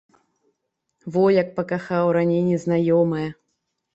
[1.17, 3.29] Во як пакахаў раней незнаёмае.